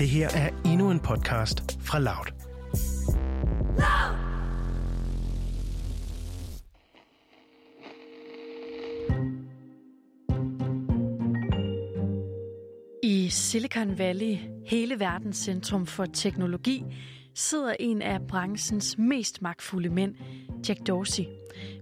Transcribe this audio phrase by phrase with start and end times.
[0.00, 2.26] Det her er endnu en podcast fra Loud.
[13.02, 14.36] I Silicon Valley,
[14.66, 16.84] hele verdens centrum for teknologi,
[17.34, 20.14] sidder en af branchens mest magtfulde mænd,
[20.68, 21.24] Jack Dorsey.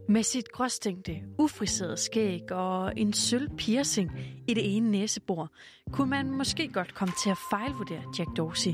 [0.09, 4.11] Med sit gråstænkte, ufriserede skæg og en sølv piercing
[4.49, 5.53] i det ene næsebor,
[5.93, 8.73] kunne man måske godt komme til at fejlvurdere Jack Dorsey.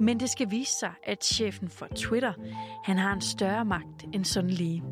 [0.00, 2.32] Men det skal vise sig, at chefen for Twitter,
[2.84, 4.82] han har en større magt end sådan lige.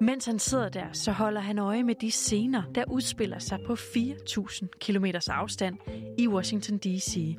[0.00, 3.72] Mens han sidder der, så holder han øje med de scener, der udspiller sig på
[3.72, 5.76] 4.000 km afstand
[6.18, 7.36] i Washington D.C.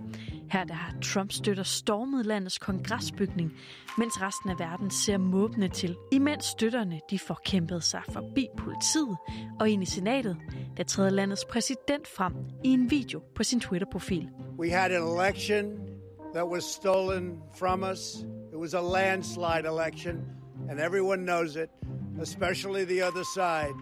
[0.51, 3.53] Her der har Trump støtter stormet landets kongresbygning,
[3.97, 5.95] mens resten af verden ser måbne til.
[6.11, 9.17] Imens støtterne de får kæmpet sig forbi politiet
[9.59, 10.37] og ind i senatet,
[10.77, 14.29] der træder landets præsident frem i en video på sin Twitter-profil.
[14.59, 15.65] We had an election
[16.33, 18.15] that was stolen from us.
[18.53, 20.15] It was a landslide election,
[20.69, 21.69] and everyone knows it,
[22.21, 23.75] especially the other side.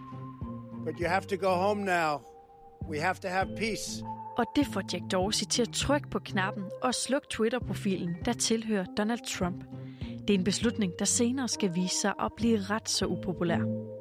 [0.84, 2.20] But you have to go home now.
[2.88, 4.02] We have to have peace.
[4.38, 8.84] Og det får Jack Dorsey til at trykke på knappen og slukke Twitter-profilen, der tilhører
[8.96, 9.64] Donald Trump.
[10.28, 13.97] Det er en beslutning, der senere skal vise sig at blive ret så upopulær.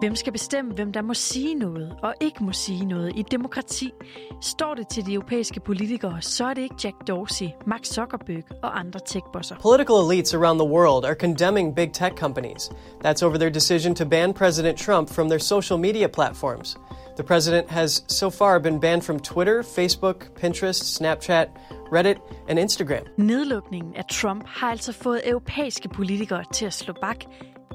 [0.00, 3.30] Hvem skal bestemme, hvem der må sige noget og ikke må sige noget i et
[3.30, 3.92] demokrati?
[4.40, 8.78] Står det til de europæiske politikere, så er det ikke Jack Dorsey, Mark Zuckerberg og
[8.78, 9.56] andre techbosser.
[9.62, 12.70] Political elites around the world are condemning big tech companies.
[13.04, 16.76] That's over their decision to ban President Trump from their social media platforms.
[17.16, 21.48] The president has so far been banned from Twitter, Facebook, Pinterest, Snapchat,
[21.92, 23.04] Reddit and Instagram.
[23.16, 27.18] Nedlukningen af Trump har altså fået europæiske politikere til at slå bak.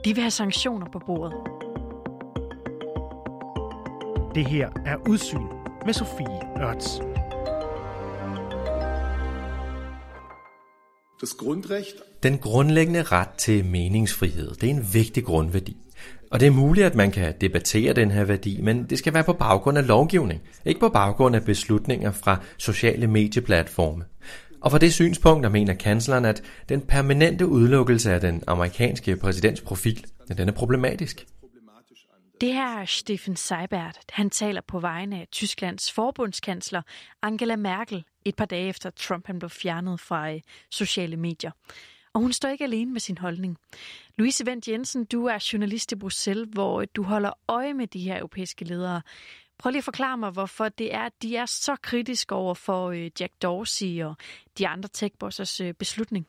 [0.05, 1.70] De vil have sanktioner på bordet.
[4.35, 5.41] Det her er Udsyn
[5.85, 7.01] med Sofie Ørts.
[12.23, 15.77] Den grundlæggende ret til meningsfrihed, det er en vigtig grundværdi.
[16.31, 19.23] Og det er muligt, at man kan debattere den her værdi, men det skal være
[19.23, 24.03] på baggrund af lovgivning, ikke på baggrund af beslutninger fra sociale medieplatforme.
[24.61, 29.61] Og for det synspunkt, der mener kansleren, at den permanente udelukkelse af den amerikanske præsidents
[29.61, 30.05] profil,
[30.37, 31.25] den er problematisk.
[32.41, 33.99] Det her er Steffen Seibert.
[34.09, 36.81] Han taler på vegne af Tysklands forbundskansler
[37.21, 41.51] Angela Merkel et par dage efter Trump han blev fjernet fra øh, sociale medier.
[42.13, 43.57] Og hun står ikke alene med sin holdning.
[44.17, 47.99] Louise Vendt Jensen, du er journalist i Bruxelles, hvor øh, du holder øje med de
[47.99, 49.01] her europæiske ledere.
[49.57, 52.89] Prøv lige at forklare mig, hvorfor det er, at de er så kritiske over for
[52.89, 54.15] øh, Jack Dorsey og
[54.57, 56.27] de andre techbossers beslutning.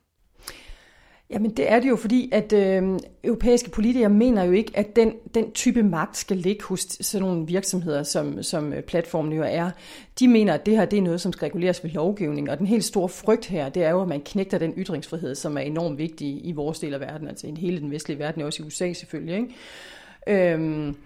[1.33, 5.13] Jamen det er det jo, fordi at øh, europæiske politikere mener jo ikke, at den,
[5.35, 9.71] den type magt skal ligge hos sådan nogle virksomheder, som, som platformene platformen jo er.
[10.19, 12.67] De mener, at det her det er noget, som skal reguleres ved lovgivning, og den
[12.67, 15.99] helt store frygt her, det er jo, at man knægter den ytringsfrihed, som er enormt
[15.99, 18.67] vigtig i vores del af verden, altså i hele den vestlige verden, og også i
[18.67, 19.35] USA selvfølgelig.
[19.35, 20.53] Ikke?
[20.53, 20.97] Øhm,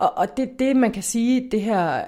[0.00, 2.04] og og det, det, man kan sige, det her,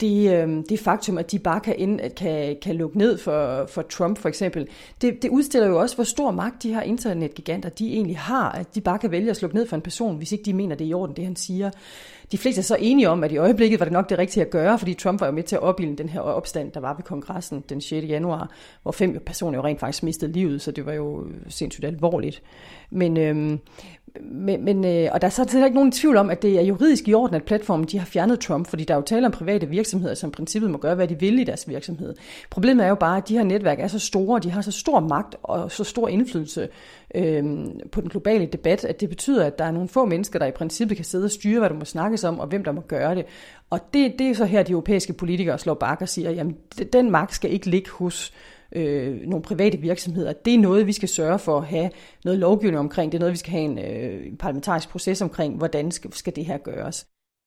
[0.00, 3.82] det, øhm, det faktum, at de bare kan, ind, kan, kan lukke ned for, for
[3.82, 4.68] Trump for eksempel,
[5.02, 8.74] det, det udstiller jo også, hvor stor magt de her internetgiganter, de egentlig har, at
[8.74, 10.84] de bare kan vælge at slukke ned for en person, hvis ikke de mener, det
[10.84, 11.70] er i orden, det han siger.
[12.32, 14.50] De fleste er så enige om, at i øjeblikket var det nok det rigtige at
[14.50, 17.04] gøre, fordi Trump var jo med til at opbilde den her opstand, der var ved
[17.04, 18.08] kongressen den 6.
[18.08, 18.50] januar,
[18.82, 22.42] hvor fem personer jo rent faktisk mistede livet, så det var jo sindssygt alvorligt.
[22.90, 23.58] Men, øhm,
[24.20, 27.08] men, men, øh, og der er så ikke nogen tvivl om, at det er juridisk
[27.08, 29.68] i orden, at platformen de har fjernet Trump, fordi der er jo tale om private
[29.68, 32.14] virksomheder, som i princippet må gøre, hvad de vil i deres virksomhed.
[32.50, 35.00] Problemet er jo bare, at de her netværk er så store, de har så stor
[35.00, 36.68] magt og så stor indflydelse
[37.14, 37.44] øh,
[37.92, 40.52] på den globale debat, at det betyder, at der er nogle få mennesker, der i
[40.52, 43.14] princippet kan sidde og styre, hvad der må snakkes om, og hvem der må gøre
[43.14, 43.24] det.
[43.70, 46.56] Og det, det er så her, de europæiske politikere slår bak og siger, jamen
[46.92, 48.32] den magt skal ikke ligge hos
[48.72, 50.32] øh, nogle private virksomheder.
[50.32, 51.90] Det er noget, vi skal sørge for at have
[52.24, 53.12] noget lovgivning omkring.
[53.12, 56.44] Det er noget, vi skal have en øh, parlamentarisk proces omkring, hvordan skal, skal det
[56.44, 57.06] her gøres.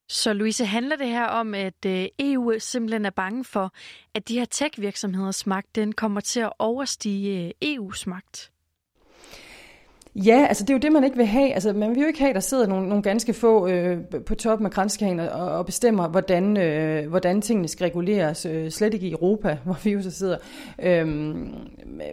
[0.09, 3.73] Så Louise, handler det her om, at øh, EU simpelthen er bange for,
[4.15, 8.52] at de her tech-virksomheders magt, den kommer til at overstige øh, EU's magt?
[10.15, 11.53] Ja, altså det er jo det, man ikke vil have.
[11.53, 14.35] Altså man vil jo ikke have, at der sidder nogle, nogle ganske få øh, på
[14.35, 18.45] toppen af grænskagen og, og bestemmer, hvordan, øh, hvordan tingene skal reguleres.
[18.45, 20.37] Øh, slet ikke i Europa, hvor vi jo så sidder.
[20.83, 21.53] Øhm,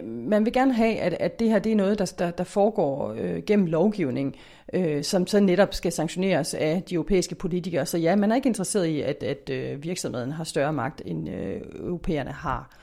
[0.05, 3.15] man vil gerne have, at, at det her det er noget, der, der, der foregår
[3.17, 4.35] øh, gennem lovgivning,
[4.73, 7.85] øh, som så netop skal sanktioneres af de europæiske politikere.
[7.85, 11.29] Så ja, man er ikke interesseret i, at, at øh, virksomheden har større magt, end
[11.29, 12.77] øh, europæerne har.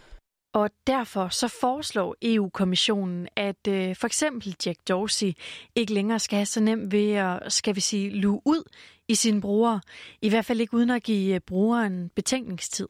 [0.52, 5.32] Og derfor så foreslår EU-kommissionen, at øh, for eksempel Jack Dorsey
[5.74, 8.62] ikke længere skal have så nemt ved at, skal vi sige, luge ud
[9.08, 9.80] i sine brugere.
[10.22, 12.88] I hvert fald ikke uden at give øh, brugeren betænkningstid.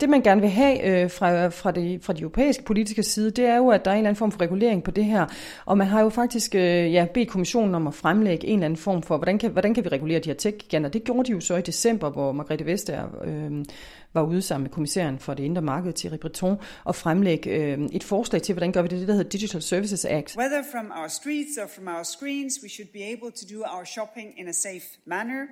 [0.00, 3.44] Det, man gerne vil have øh, fra, fra, det, fra de europæiske politiske side, det
[3.44, 5.26] er jo, at der er en eller anden form for regulering på det her.
[5.66, 8.76] Og man har jo faktisk øh, ja, bedt kommissionen om at fremlægge en eller anden
[8.76, 10.90] form for, hvordan kan, hvordan kan vi regulere de her tech-giganter.
[10.90, 13.64] Det gjorde de jo så i december, hvor Margrethe Vestager øh,
[14.14, 18.04] var ude sammen med kommissæren for det indre marked, Thierry Breton, og fremlægge øh, et
[18.04, 20.36] forslag til, hvordan gør vi det, det der hedder Digital Services Act.
[20.36, 23.84] Whether from our streets or from our screens, we should be able to do our
[23.84, 25.42] shopping in a safe manner.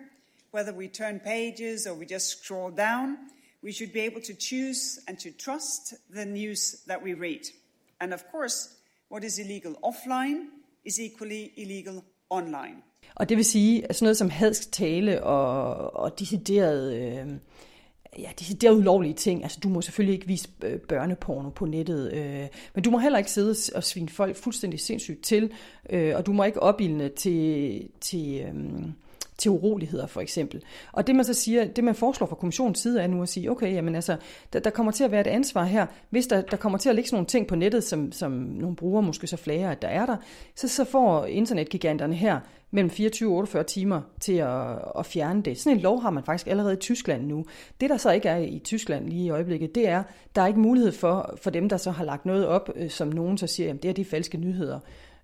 [0.54, 3.08] Whether we turn pages or we just scroll down–
[3.64, 7.44] we should be able to choose and to trust the news that we read.
[8.00, 8.56] And of course,
[9.10, 10.38] what is illegal offline
[10.84, 12.76] is equally illegal online.
[13.14, 17.32] Og det vil sige, at sådan noget som hadsk tale og, og decideret, øh,
[18.18, 22.48] ja, decideret ulovlige ting, altså du må selvfølgelig ikke vise øh, børneporno på nettet, øh,
[22.74, 25.52] men du må heller ikke sidde og svine folk fuldstændig sindssygt til,
[25.90, 28.54] øh, og du må ikke opildne til, til øh,
[29.42, 30.62] til uroligheder for eksempel.
[30.92, 33.50] Og det man så siger, det man foreslår fra kommissionens side er nu at sige,
[33.50, 34.16] okay, jamen altså,
[34.52, 36.94] der, der kommer til at være et ansvar her, hvis der, der kommer til at
[36.94, 39.88] ligge sådan nogle ting på nettet, som, som nogle brugere måske så flager, at der
[39.88, 40.16] er der,
[40.54, 42.40] så, så får internetgiganterne her
[42.70, 45.58] mellem 24 og 48 timer til at, at fjerne det.
[45.58, 47.44] Sådan en lov har man faktisk allerede i Tyskland nu.
[47.80, 50.02] Det, der så ikke er i Tyskland lige i øjeblikket, det er,
[50.36, 53.08] der er ikke mulighed for, for dem, der så har lagt noget op, øh, som
[53.08, 54.78] nogen så siger, jamen det er de falske nyheder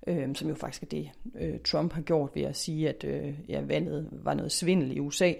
[0.08, 1.10] øh, som jo faktisk er det,
[1.40, 5.00] øh, Trump har gjort ved at sige, at øh, ja, valget var noget svindel i
[5.00, 5.32] USA.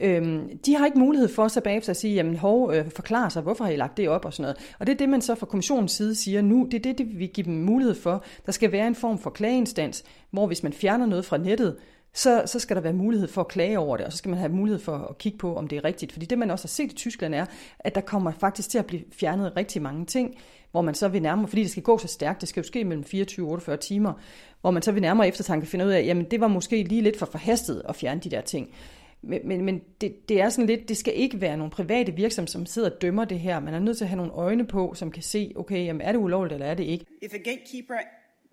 [0.00, 3.42] Øh, de har ikke mulighed for så bagefter at sige, jamen hov, øh, forklare sig,
[3.42, 4.74] hvorfor har I lagt det op og sådan noget.
[4.78, 7.18] Og det er det, man så fra kommissionens side siger nu, det er det, det
[7.18, 8.24] vi giver dem mulighed for.
[8.46, 11.76] Der skal være en form for klageinstans, hvor hvis man fjerner noget fra nettet,
[12.14, 14.38] så, så skal der være mulighed for at klage over det, og så skal man
[14.38, 16.12] have mulighed for at kigge på, om det er rigtigt.
[16.12, 17.46] Fordi det, man også har set i Tyskland, er,
[17.78, 20.36] at der kommer faktisk til at blive fjernet rigtig mange ting,
[20.70, 22.84] hvor man så vil nærmere, fordi det skal gå så stærkt, det skal jo ske
[22.84, 24.12] mellem 24 og 48 timer,
[24.60, 27.18] hvor man så vil nærmere eftertanke finde ud af, jamen det var måske lige lidt
[27.18, 28.74] for forhastet at fjerne de der ting.
[29.22, 32.50] Men, men, men det, det er sådan lidt, det skal ikke være nogle private virksomheder,
[32.52, 33.60] som sidder og dømmer det her.
[33.60, 36.12] Man er nødt til at have nogle øjne på, som kan se, okay, jamen er
[36.12, 37.06] det ulovligt, eller er det ikke?
[37.22, 37.94] If a gatekeeper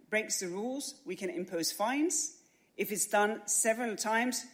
[0.10, 2.34] breaks the rules, we can impose fines.
[2.78, 4.46] If it's done several times,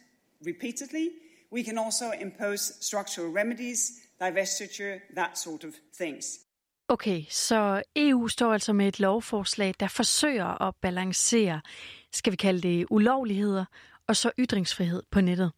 [0.48, 1.08] repeatedly,
[1.54, 6.40] we can also impose structural remedies, divestiture, that sort of things.
[6.88, 11.62] Okay, så EU står altså med et lovforslag, der forsøger at balancere,
[12.14, 13.66] skal vi kalde det ulovligheder,
[14.08, 15.52] og så ytringsfrihed på nettet.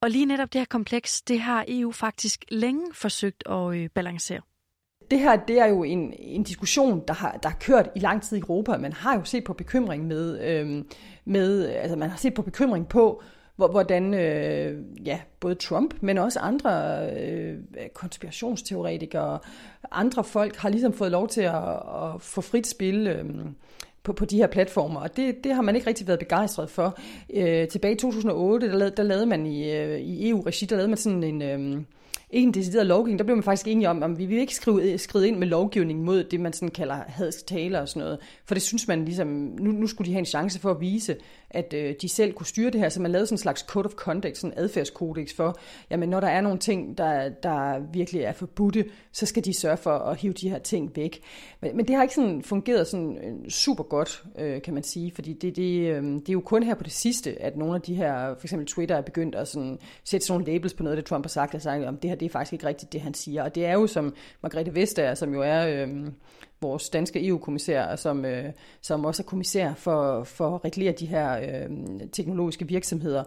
[0.00, 4.40] Og lige netop det her kompleks, det har EU faktisk længe forsøgt at øh, balancere.
[5.10, 8.22] Det her det er jo en, en diskussion, der har, der har kørt i lang
[8.22, 8.76] tid i Europa.
[8.76, 10.88] Man har jo set på bekymring med, øhm,
[11.24, 13.22] med altså man har set på bekymring på,
[13.56, 17.58] hvordan øh, ja, både Trump, men også andre øh,
[17.94, 19.38] konspirationsteoretikere,
[19.90, 23.24] andre folk har ligesom fået lov til at, at få frit spil øh,
[24.02, 26.98] på, på de her platformer, og det, det har man ikke rigtig været begejstret for.
[27.34, 30.88] Øh, tilbage i 2008, der, lavede, der lavede man i, øh, i EU-regi, der lavede
[30.88, 31.42] man sådan en...
[31.42, 31.82] Øh,
[32.34, 34.98] ikke en decideret lovgivning, der blev man faktisk enige om, at vi vil ikke skrive,
[34.98, 38.18] skrive ind med lovgivning mod det, man sådan kalder hadsk tale og sådan noget.
[38.44, 39.26] For det synes man ligesom,
[39.60, 41.16] nu, nu skulle de have en chance for at vise,
[41.50, 43.86] at øh, de selv kunne styre det her, så man lavede sådan en slags code
[43.86, 45.58] of conduct, sådan en adfærdskodex for,
[45.90, 49.76] jamen når der er nogle ting, der, der virkelig er forbudte, så skal de sørge
[49.76, 51.20] for at hive de her ting væk.
[51.60, 55.12] Men, men det har ikke sådan fungeret sådan øh, super godt, øh, kan man sige,
[55.14, 57.80] fordi det, det, øh, det er jo kun her på det sidste, at nogle af
[57.80, 60.96] de her, for eksempel Twitter er begyndt at sådan, sætte sådan nogle labels på noget,
[60.96, 63.00] det Trump har sagt, og sagt, om det her det er faktisk ikke rigtigt, det
[63.00, 63.42] han siger.
[63.42, 66.06] Og det er jo som Margrethe Vestager, som jo er øh,
[66.60, 68.44] vores danske EU-kommissær, som, øh,
[68.80, 71.70] som også er kommissær for, for at regulere de her øh,
[72.12, 73.24] teknologiske virksomheder,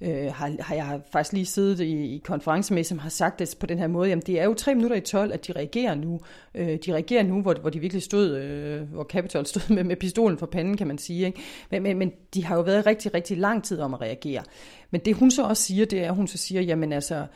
[0.00, 3.56] øh, har, har jeg faktisk lige siddet i, i konference med, som har sagt det
[3.60, 5.94] på den her måde, jamen det er jo tre minutter i 12, at de reagerer
[5.94, 6.20] nu.
[6.54, 9.96] Øh, de reagerer nu, hvor, hvor de virkelig stod, øh, hvor Capitol stod med, med
[9.96, 11.26] pistolen for panden, kan man sige.
[11.26, 11.40] Ikke?
[11.70, 14.42] Men, men, men de har jo været rigtig, rigtig lang tid om at reagere.
[14.90, 17.26] Men det hun så også siger, det er, at hun så siger, jamen altså,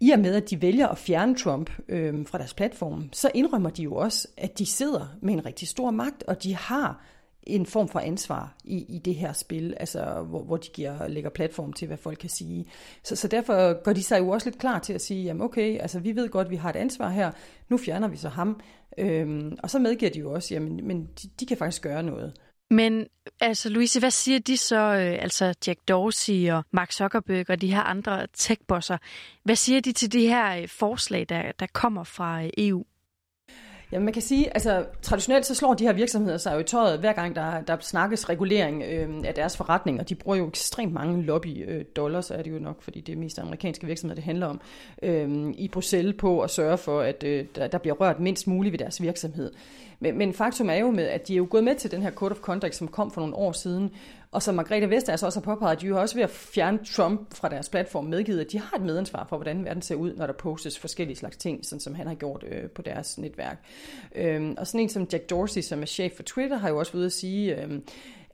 [0.00, 3.70] i og med, at de vælger at fjerne Trump øh, fra deres platform, så indrømmer
[3.70, 7.04] de jo også, at de sidder med en rigtig stor magt, og de har
[7.42, 11.30] en form for ansvar i, i det her spil, altså hvor, hvor de giver, lægger
[11.30, 12.66] platform til, hvad folk kan sige.
[13.02, 15.78] Så, så derfor gør de sig jo også lidt klar til at sige, jamen okay,
[15.80, 17.32] altså vi ved godt, at vi har et ansvar her,
[17.68, 18.60] nu fjerner vi så ham.
[18.98, 22.32] Øhm, og så medgiver de jo også, jamen men de, de kan faktisk gøre noget.
[22.74, 23.06] Men
[23.40, 27.74] altså, Louise, hvad siger de så, øh, altså Jack Dorsey og Mark Zuckerberg og de
[27.74, 28.98] her andre tech-bosser?
[29.44, 32.84] Hvad siger de til de her øh, forslag, der, der kommer fra øh, EU?
[33.92, 37.00] Ja, man kan sige, altså traditionelt så slår de her virksomheder sig jo i tøjet,
[37.00, 40.92] hver gang der, der snakkes regulering øh, af deres forretning, og de bruger jo ekstremt
[40.92, 44.24] mange lobby øh, dollars, er det jo nok, fordi det er mest amerikanske virksomheder, det
[44.24, 44.60] handler om,
[45.02, 48.72] øh, i Bruxelles på at sørge for, at øh, der, der bliver rørt mindst muligt
[48.72, 49.52] ved deres virksomhed.
[50.00, 52.10] Men, men faktum er jo med, at de er jo gået med til den her
[52.10, 53.90] Code of Conduct, som kom for nogle år siden,
[54.34, 57.48] og som Margrethe Vestager også har påpeget, de er også ved at fjerne Trump fra
[57.48, 60.32] deres platform, medgivet, at de har et medansvar for, hvordan verden ser ud, når der
[60.32, 63.64] postes forskellige slags ting, sådan som han har gjort øh, på deres netværk.
[64.14, 66.92] Øhm, og sådan en som Jack Dorsey, som er chef for Twitter, har jo også
[66.92, 67.80] ved at sige, øh,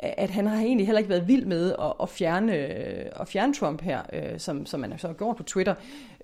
[0.02, 3.54] at han har egentlig heller ikke været vild med at, at, fjerne, øh, at fjerne
[3.54, 5.74] Trump her, øh, som, som man så har gjort på Twitter,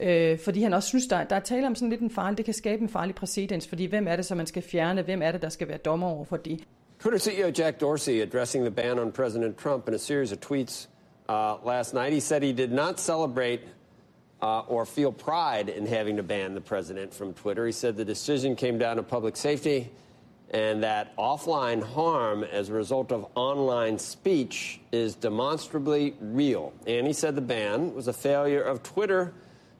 [0.00, 2.44] øh, fordi han også synes, der, der er tale om sådan lidt en farlig, det
[2.44, 5.32] kan skabe en farlig præcedens, fordi hvem er det, som man skal fjerne, hvem er
[5.32, 6.64] det, der skal være dommer over for det.
[7.06, 10.88] Twitter CEO Jack Dorsey addressing the ban on President Trump in a series of tweets
[11.28, 12.12] uh, last night.
[12.12, 13.62] He said he did not celebrate
[14.42, 17.64] uh, or feel pride in having to ban the president from Twitter.
[17.64, 19.88] He said the decision came down to public safety
[20.50, 26.72] and that offline harm as a result of online speech is demonstrably real.
[26.88, 29.32] And he said the ban was a failure of Twitter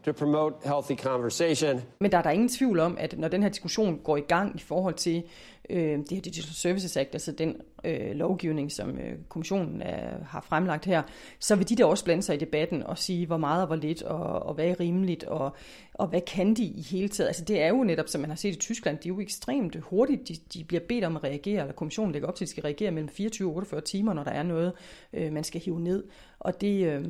[0.07, 1.83] to promote healthy conversation.
[2.01, 4.57] Men der er der ingen tvivl om, at når den her diskussion går i gang
[4.57, 5.23] i forhold til
[5.71, 10.41] øh, det her Digital Services Act, altså den øh, lovgivning, som øh, kommissionen er, har
[10.41, 11.03] fremlagt her,
[11.39, 13.77] så vil de der også blande sig i debatten og sige, hvor meget og hvor
[13.77, 15.57] lidt, og, og hvad er rimeligt, og,
[15.95, 17.29] og hvad kan de i hele taget.
[17.29, 19.77] Altså det er jo netop, som man har set i Tyskland, de er jo ekstremt
[19.77, 22.51] hurtigt, de, de bliver bedt om at reagere, eller kommissionen lægger op til, at de
[22.51, 24.73] skal reagere mellem 24 og 48 timer, når der er noget,
[25.13, 26.05] øh, man skal hive ned.
[26.39, 26.87] Og det...
[26.87, 27.05] Øh,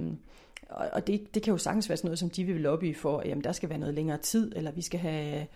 [0.70, 3.28] og det, det kan jo sagtens være sådan noget, som de vil lobby for, at
[3.28, 5.46] jamen, der skal være noget længere tid, eller vi skal have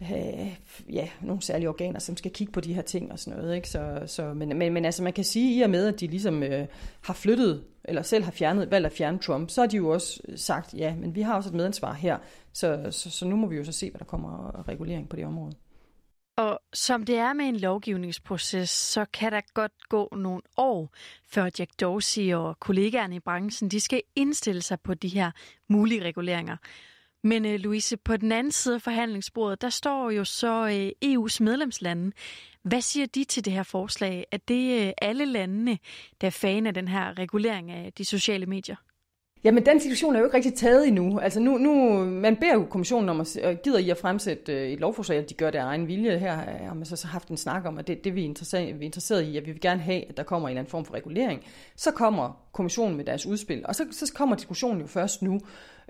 [0.00, 0.50] have
[0.92, 3.56] ja, nogle særlige organer, som skal kigge på de her ting og sådan noget.
[3.56, 3.68] Ikke?
[3.68, 6.42] Så, så, men, men, men altså man kan sige, i og med, at de ligesom
[6.42, 6.66] øh,
[7.00, 10.20] har flyttet, eller selv har fjernet, valgt at fjerne Trump, så har de jo også
[10.36, 12.18] sagt, ja, men vi har også et medansvar her,
[12.52, 15.16] så, så, så nu må vi jo så se, hvad der kommer af regulering på
[15.16, 15.54] det område.
[16.38, 20.94] Og som det er med en lovgivningsproces, så kan der godt gå nogle år,
[21.26, 25.30] før Jack Dorsey og kollegaerne i branchen, de skal indstille sig på de her
[25.68, 26.56] mulige reguleringer.
[27.22, 31.24] Men uh, Louise, på den anden side af forhandlingsbordet, der står jo så øh, uh,
[31.24, 32.12] EU's medlemslande.
[32.62, 34.26] Hvad siger de til det her forslag?
[34.32, 35.78] Er det uh, alle landene,
[36.20, 38.76] der er fan af den her regulering af de sociale medier?
[39.44, 41.18] Jamen, den situation er jo ikke rigtig taget endnu.
[41.18, 44.80] Altså, nu, nu man beder jo kommissionen om at gider i at fremsætte øh, et
[44.80, 46.18] lovforslag, at de gør det af egen vilje.
[46.18, 48.80] Her øh, har man så haft en snak om, at det, det vi, er interesseret,
[48.80, 50.70] vi er interesseret i, at vi vil gerne have, at der kommer en eller anden
[50.70, 51.40] form for regulering.
[51.76, 55.40] Så kommer kommissionen med deres udspil, og så, så kommer diskussionen jo først nu.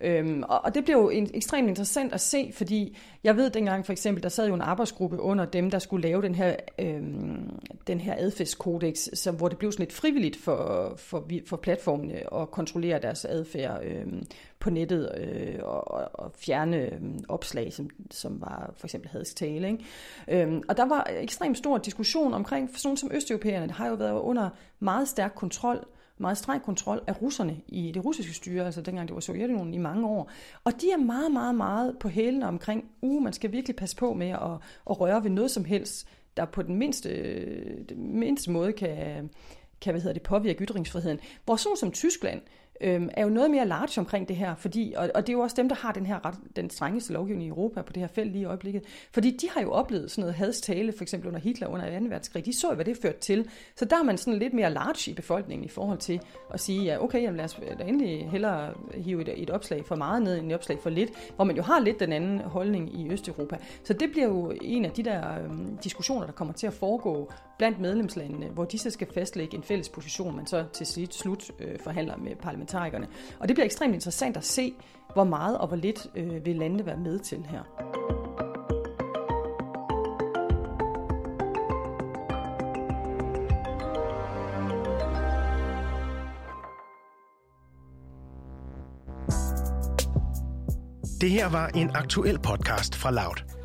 [0.03, 3.87] Øhm, og, og det bliver jo en, ekstremt interessant at se, fordi jeg ved dengang
[3.87, 7.59] for eksempel, der sad jo en arbejdsgruppe under dem, der skulle lave den her, øhm,
[7.87, 12.51] den her adfærdskodex, som, hvor det blev sådan lidt frivilligt for, for, for platformene at
[12.51, 14.27] kontrollere deres adfærd øhm,
[14.61, 19.69] på nettet øh, og, og fjerne øhm, opslag, som, som var for eksempel hadsk tale.
[19.69, 20.43] Ikke?
[20.43, 24.21] Øhm, og der var ekstremt stor diskussion omkring, for sådan som østeuropæerne har jo været
[24.21, 24.51] under
[24.81, 25.87] meget stærk kontrol
[26.19, 29.79] meget streng kontrol af russerne i det russiske styre, altså dengang det var Sovjetunionen i
[29.79, 30.31] mange år.
[30.65, 34.13] Og de er meget, meget, meget på hælene omkring, uh, man skal virkelig passe på
[34.15, 34.53] med at,
[34.91, 37.09] at røre ved noget som helst, der på den mindste,
[37.89, 39.31] den mindste måde kan,
[39.81, 41.21] kan hvad hedder det, påvirke ytringsfriheden.
[41.45, 42.41] Hvor sådan som Tyskland,
[42.81, 45.41] øhm, er jo noget mere large omkring det her, fordi, og, og det er jo
[45.41, 48.09] også dem, der har den her ret, den strengeste lovgivning i Europa på det her
[48.09, 48.83] felt lige i øjeblikket,
[49.13, 52.05] fordi de har jo oplevet sådan noget hadstale, for eksempel under Hitler under 2.
[52.05, 54.73] verdenskrig, de så jo, hvad det førte til, så der er man sådan lidt mere
[54.73, 56.21] large i befolkningen i forhold til
[56.55, 59.85] at sige, ja okay, jamen lad os øh, da endelig hellere hive et, et opslag
[59.85, 62.39] for meget ned, end et opslag for lidt, hvor man jo har lidt den anden
[62.39, 63.57] holdning i Østeuropa.
[63.85, 67.33] Så det bliver jo en af de der øhm, diskussioner, der kommer til at foregå
[67.59, 71.79] blandt medlemslandene, hvor de så skal fastlægge en fælles position, man så til slut øh,
[71.79, 72.37] forhandler med
[72.69, 73.07] parlamentarikerne.
[73.41, 74.75] Og det bliver ekstremt interessant at se,
[75.15, 77.63] hvor meget og hvor lidt øh, vil landene være med til her.
[91.21, 93.58] Det her var en aktuel podcast fra Loud.